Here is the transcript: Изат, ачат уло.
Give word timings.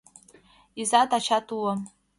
Изат, 0.81 1.09
ачат 1.17 1.47
уло. 1.57 1.73